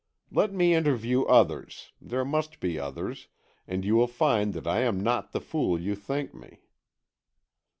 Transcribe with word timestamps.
Let 0.31 0.51
me 0.51 0.73
interview 0.73 1.25
others, 1.25 1.91
there 2.01 2.25
must 2.25 2.59
be 2.59 2.79
others, 2.79 3.27
and 3.67 3.85
you 3.85 3.93
will 3.95 4.07
find 4.07 4.55
that 4.55 4.65
I 4.65 4.79
am 4.79 4.99
not 5.03 5.31
the 5.31 5.39
fool 5.39 5.79
you 5.79 5.93
think 5.93 6.33
me." 6.33 6.61